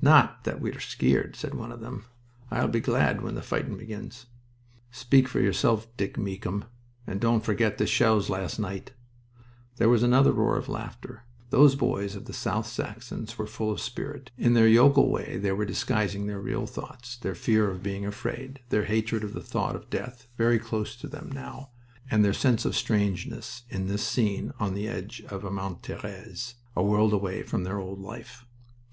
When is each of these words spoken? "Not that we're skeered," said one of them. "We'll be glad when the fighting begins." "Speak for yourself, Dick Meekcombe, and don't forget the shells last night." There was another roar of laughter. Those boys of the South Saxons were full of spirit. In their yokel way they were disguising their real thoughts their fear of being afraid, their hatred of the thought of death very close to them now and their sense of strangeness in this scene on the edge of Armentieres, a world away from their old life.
"Not 0.00 0.44
that 0.44 0.60
we're 0.60 0.78
skeered," 0.78 1.34
said 1.34 1.52
one 1.52 1.72
of 1.72 1.80
them. 1.80 2.04
"We'll 2.48 2.68
be 2.68 2.78
glad 2.78 3.22
when 3.22 3.34
the 3.34 3.42
fighting 3.42 3.76
begins." 3.76 4.26
"Speak 4.92 5.26
for 5.26 5.40
yourself, 5.40 5.88
Dick 5.96 6.16
Meekcombe, 6.16 6.66
and 7.08 7.20
don't 7.20 7.44
forget 7.44 7.76
the 7.78 7.84
shells 7.88 8.30
last 8.30 8.60
night." 8.60 8.92
There 9.78 9.88
was 9.88 10.04
another 10.04 10.30
roar 10.30 10.56
of 10.56 10.68
laughter. 10.68 11.24
Those 11.50 11.74
boys 11.74 12.14
of 12.14 12.26
the 12.26 12.32
South 12.32 12.68
Saxons 12.68 13.36
were 13.36 13.48
full 13.48 13.72
of 13.72 13.80
spirit. 13.80 14.30
In 14.38 14.54
their 14.54 14.68
yokel 14.68 15.10
way 15.10 15.38
they 15.38 15.50
were 15.50 15.64
disguising 15.64 16.28
their 16.28 16.38
real 16.40 16.66
thoughts 16.66 17.16
their 17.16 17.34
fear 17.34 17.68
of 17.68 17.82
being 17.82 18.06
afraid, 18.06 18.60
their 18.68 18.84
hatred 18.84 19.24
of 19.24 19.32
the 19.32 19.42
thought 19.42 19.74
of 19.74 19.90
death 19.90 20.28
very 20.38 20.60
close 20.60 20.94
to 20.94 21.08
them 21.08 21.32
now 21.34 21.70
and 22.08 22.24
their 22.24 22.32
sense 22.32 22.64
of 22.64 22.76
strangeness 22.76 23.64
in 23.70 23.88
this 23.88 24.06
scene 24.06 24.52
on 24.60 24.74
the 24.74 24.86
edge 24.86 25.24
of 25.30 25.42
Armentieres, 25.44 26.54
a 26.76 26.82
world 26.84 27.12
away 27.12 27.42
from 27.42 27.64
their 27.64 27.80
old 27.80 27.98
life. 27.98 28.44